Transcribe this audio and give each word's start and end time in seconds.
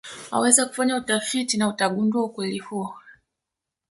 Waweza 0.31 0.65
kufanya 0.65 0.95
utafiti 0.95 1.57
na 1.57 1.67
utagundua 1.67 2.25
ukweli 2.25 2.57
huo 2.59 2.95